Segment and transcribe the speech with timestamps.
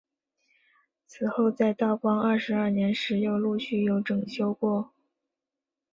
[1.05, 4.91] 此后在道光二十二年时又陆续有整修过。